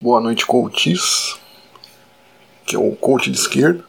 [0.00, 1.36] Boa noite, coaches,
[2.64, 3.84] que é o coach de esquerda.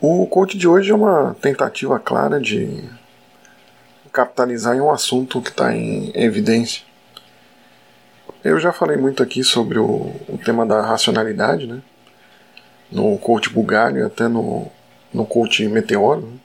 [0.00, 2.82] O coach de hoje é uma tentativa clara de
[4.12, 6.82] capitalizar em um assunto que está em evidência.
[8.42, 11.80] Eu já falei muito aqui sobre o, o tema da racionalidade, né?
[12.90, 14.66] No coach Bugalho e até no,
[15.14, 16.38] no coach Meteoro, né?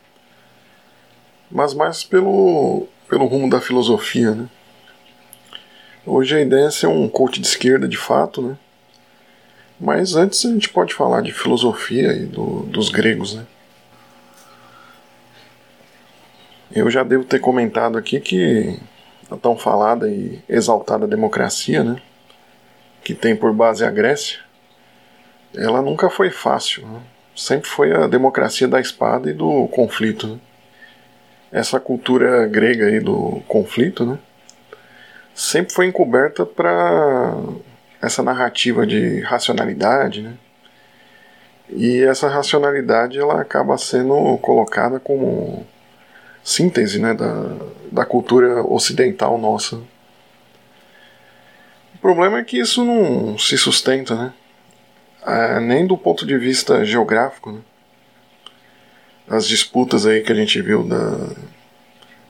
[1.49, 4.47] mas mais pelo, pelo rumo da filosofia, né?
[6.05, 8.57] Hoje a ideia é ser um coach de esquerda de fato, né?
[9.79, 13.45] Mas antes a gente pode falar de filosofia e do, dos gregos, né?
[16.73, 18.79] Eu já devo ter comentado aqui que
[19.29, 22.01] a tão falada e exaltada democracia, né?
[23.03, 24.39] Que tem por base a Grécia,
[25.55, 26.87] ela nunca foi fácil.
[26.87, 27.01] Né?
[27.35, 30.27] Sempre foi a democracia da espada e do conflito.
[30.27, 30.39] Né?
[31.51, 34.17] Essa cultura grega aí do conflito, né?
[35.33, 37.35] Sempre foi encoberta para
[38.01, 40.33] essa narrativa de racionalidade, né?
[41.69, 45.65] E essa racionalidade ela acaba sendo colocada como
[46.43, 47.55] síntese né, da,
[47.91, 49.77] da cultura ocidental nossa.
[51.95, 54.33] O problema é que isso não se sustenta, né?
[55.25, 57.51] É, nem do ponto de vista geográfico.
[57.51, 57.59] Né?
[59.29, 61.29] As disputas aí que a gente viu da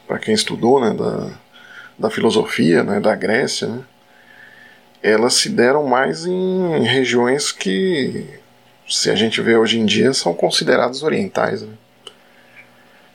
[0.06, 1.32] para quem estudou, né, da,
[2.02, 3.84] da filosofia, né, da Grécia, né,
[5.02, 8.28] elas se deram mais em regiões que,
[8.88, 11.62] se a gente vê hoje em dia, são consideradas orientais.
[11.62, 11.74] Né.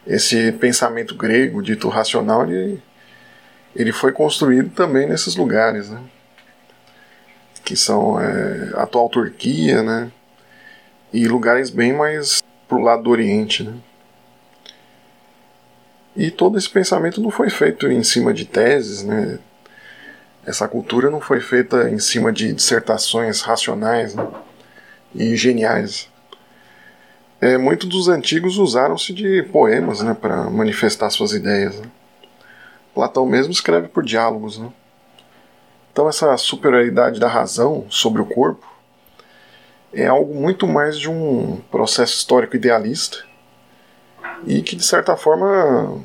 [0.06, 2.82] Esse pensamento grego, dito racional, ele,
[3.74, 6.00] ele foi construído também nesses lugares, né,
[7.64, 10.10] que são é, a atual Turquia, né,
[11.12, 13.74] e lugares bem mais pro lado do Oriente, né.
[16.16, 19.38] E todo esse pensamento não foi feito em cima de teses, né?
[20.46, 24.26] Essa cultura não foi feita em cima de dissertações racionais né?
[25.14, 26.08] e geniais.
[27.40, 31.78] É, muitos dos antigos usaram-se de poemas né, para manifestar suas ideias.
[31.80, 31.90] Né?
[32.94, 34.56] Platão mesmo escreve por diálogos.
[34.56, 34.72] Né?
[35.92, 38.66] Então, essa superioridade da razão sobre o corpo
[39.92, 43.24] é algo muito mais de um processo histórico idealista
[44.46, 46.00] e que de certa forma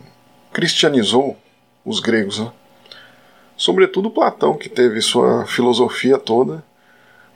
[0.51, 1.37] cristianizou
[1.85, 2.39] os gregos.
[2.39, 2.51] Né?
[3.57, 6.63] Sobretudo Platão, que teve sua filosofia toda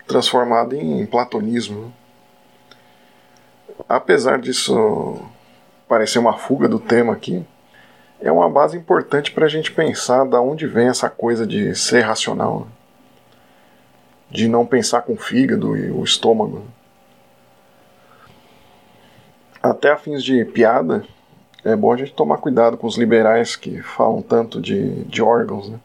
[0.07, 1.81] transformada em platonismo.
[1.81, 1.91] Né?
[3.89, 5.19] Apesar disso
[5.87, 7.45] parecer uma fuga do tema aqui,
[8.19, 12.01] é uma base importante para a gente pensar da onde vem essa coisa de ser
[12.01, 12.65] racional, né?
[14.31, 16.59] de não pensar com o fígado e o estômago.
[16.59, 16.65] Né?
[19.69, 21.03] até a fins de piada,
[21.65, 25.69] é bom a gente tomar cuidado com os liberais que falam tanto de, de órgãos,
[25.69, 25.79] né?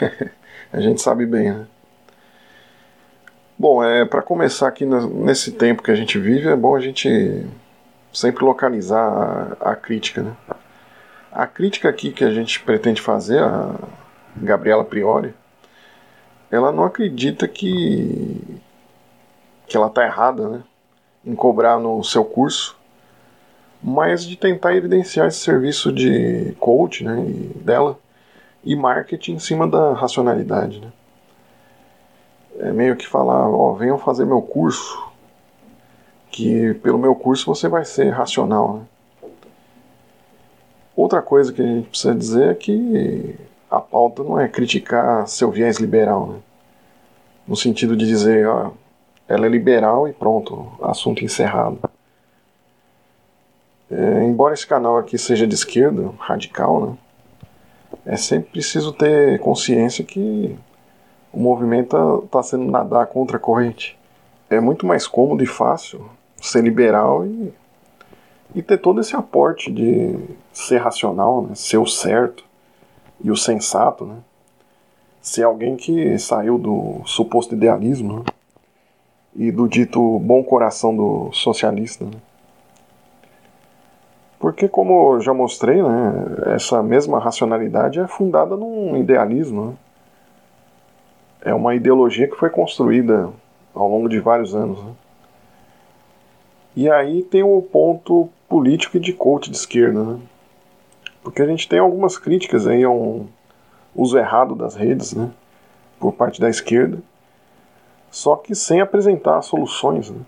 [0.72, 1.66] a gente sabe bem, né?
[3.58, 7.46] Bom, é, para começar aqui nesse tempo que a gente vive, é bom a gente
[8.12, 10.36] sempre localizar a, a crítica, né?
[11.32, 13.74] A crítica aqui que a gente pretende fazer, a
[14.36, 15.34] Gabriela Priori,
[16.50, 18.60] ela não acredita que,
[19.66, 20.62] que ela está errada, né?
[21.24, 22.79] em cobrar no seu curso,
[23.82, 27.24] mas de tentar evidenciar esse serviço de coach né,
[27.56, 27.98] dela
[28.62, 30.80] e marketing em cima da racionalidade.
[30.80, 30.92] Né.
[32.60, 35.02] É meio que falar, ó, venham fazer meu curso,
[36.30, 38.74] que pelo meu curso você vai ser racional.
[38.74, 39.30] Né.
[40.94, 43.34] Outra coisa que a gente precisa dizer é que
[43.70, 46.38] a pauta não é criticar seu viés liberal, né?
[47.48, 48.72] no sentido de dizer, ó,
[49.26, 51.89] ela é liberal e pronto, assunto encerrado.
[53.90, 56.96] É, embora esse canal aqui seja de esquerda, radical, né,
[58.06, 60.56] é sempre preciso ter consciência que
[61.32, 63.98] o movimento está sendo nadar contra a corrente.
[64.48, 66.08] É muito mais cômodo e fácil
[66.40, 67.52] ser liberal e,
[68.54, 70.16] e ter todo esse aporte de
[70.52, 72.44] ser racional, né, ser o certo
[73.22, 74.16] e o sensato, né,
[75.20, 78.20] ser alguém que saiu do suposto idealismo.
[78.20, 78.24] Né
[79.34, 82.04] e do dito bom coração do socialista.
[82.04, 82.12] Né?
[84.60, 89.68] Porque, como já mostrei, né, essa mesma racionalidade é fundada num idealismo.
[89.68, 89.74] Né?
[91.46, 93.30] É uma ideologia que foi construída
[93.74, 94.78] ao longo de vários anos.
[94.84, 94.92] Né?
[96.76, 100.04] E aí tem o ponto político e de coach de esquerda.
[100.04, 100.20] Né?
[101.22, 103.26] Porque a gente tem algumas críticas aí a um
[103.96, 105.30] uso errado das redes né,
[105.98, 106.98] por parte da esquerda
[108.10, 110.10] só que sem apresentar soluções.
[110.10, 110.20] Né?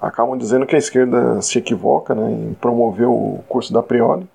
[0.00, 4.26] Acabam dizendo que a esquerda se equivoca né, em promover o curso da Priori,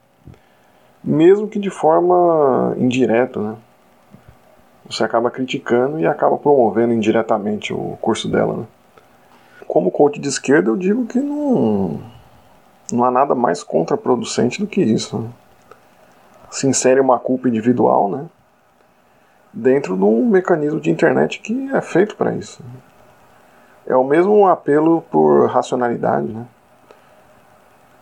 [1.03, 3.39] mesmo que de forma indireta.
[3.39, 3.55] Né?
[4.87, 8.57] você acaba criticando e acaba promovendo indiretamente o curso dela.
[8.57, 8.65] Né?
[9.67, 11.99] Como coach de esquerda, eu digo que não,
[12.91, 15.17] não há nada mais contraproducente do que isso.
[15.17, 15.29] Né?
[16.51, 18.25] Se insere uma culpa individual, né?
[19.51, 22.61] Dentro de um mecanismo de internet que é feito para isso.
[23.87, 26.45] É o mesmo apelo por racionalidade, né?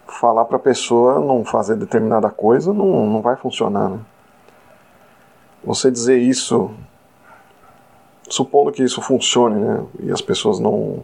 [0.08, 4.00] Falar para a pessoa não fazer determinada coisa não, não vai funcionar, né?
[5.64, 6.72] Você dizer isso,
[8.30, 9.84] supondo que isso funcione, né?
[10.00, 11.04] E as pessoas não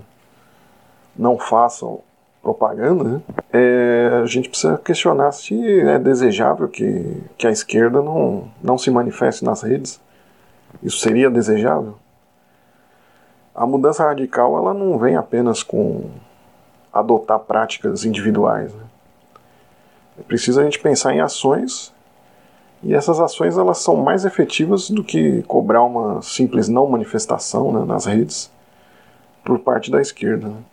[1.15, 1.99] não façam
[2.41, 3.21] propaganda, né?
[3.51, 8.89] é, a gente precisa questionar se é desejável que, que a esquerda não, não se
[8.89, 9.99] manifeste nas redes.
[10.81, 11.95] Isso seria desejável?
[13.59, 16.09] A mudança radical ela não vem apenas com
[16.93, 18.73] adotar práticas individuais.
[18.73, 18.83] Né?
[20.17, 21.93] É preciso a gente pensar em ações
[22.81, 27.83] e essas ações elas são mais efetivas do que cobrar uma simples não manifestação né,
[27.85, 28.49] nas redes
[29.43, 30.47] por parte da esquerda.
[30.47, 30.63] Né?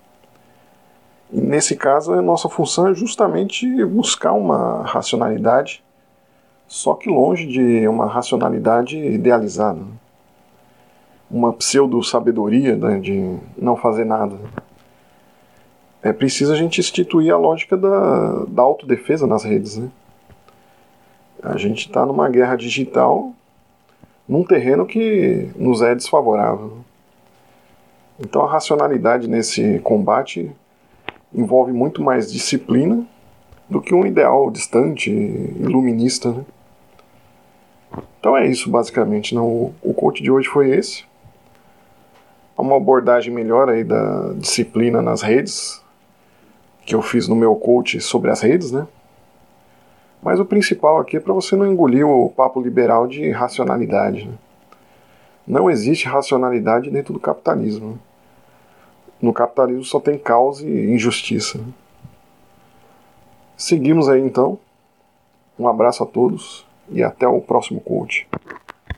[1.33, 5.83] Nesse caso, a nossa função é justamente buscar uma racionalidade,
[6.69, 9.81] só que longe de uma racionalidade idealizada.
[11.31, 11.39] Né?
[11.39, 14.37] Uma pseudo-sabedoria né, de não fazer nada.
[16.03, 19.77] É preciso a gente instituir a lógica da, da autodefesa nas redes.
[19.77, 19.89] Né?
[21.43, 23.33] A gente está numa guerra digital
[24.29, 26.79] num terreno que nos é desfavorável.
[28.19, 30.51] Então a racionalidade nesse combate
[31.35, 33.07] envolve muito mais disciplina
[33.69, 36.33] do que um ideal distante, iluminista.
[36.33, 36.45] Né?
[38.19, 39.35] Então é isso basicamente.
[39.35, 39.47] Não?
[39.47, 41.05] O, o coach de hoje foi esse.
[42.57, 45.83] Uma abordagem melhor aí da disciplina nas redes,
[46.85, 48.87] que eu fiz no meu coach sobre as redes, né?
[50.23, 54.27] Mas o principal aqui é para você não engolir o papo liberal de racionalidade.
[54.27, 54.35] Né?
[55.47, 57.99] Não existe racionalidade dentro do capitalismo.
[59.21, 61.61] No capitalismo só tem caos e injustiça.
[63.57, 64.59] Seguimos aí então.
[65.59, 68.27] Um abraço a todos e até o próximo coach.